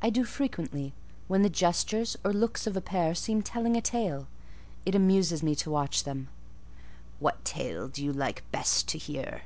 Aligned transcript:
"I 0.00 0.08
do 0.08 0.24
frequently; 0.24 0.94
when 1.28 1.42
the 1.42 1.50
gestures 1.50 2.16
or 2.24 2.32
looks 2.32 2.66
of 2.66 2.74
a 2.74 2.80
pair 2.80 3.14
seem 3.14 3.42
telling 3.42 3.76
a 3.76 3.82
tale: 3.82 4.28
it 4.86 4.94
amuses 4.94 5.42
me 5.42 5.54
to 5.56 5.70
watch 5.70 6.04
them." 6.04 6.28
"What 7.20 7.44
tale 7.44 7.88
do 7.88 8.02
you 8.02 8.14
like 8.14 8.50
best 8.50 8.88
to 8.88 8.96
hear?" 8.96 9.42